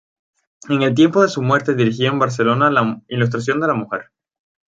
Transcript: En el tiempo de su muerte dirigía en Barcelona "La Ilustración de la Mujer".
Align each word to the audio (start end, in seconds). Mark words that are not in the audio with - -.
En 0.67 0.81
el 0.81 0.95
tiempo 0.95 1.21
de 1.21 1.29
su 1.29 1.43
muerte 1.43 1.75
dirigía 1.75 2.09
en 2.09 2.17
Barcelona 2.17 2.71
"La 2.71 3.03
Ilustración 3.07 3.59
de 3.59 3.67
la 3.67 3.75
Mujer". 3.75 4.09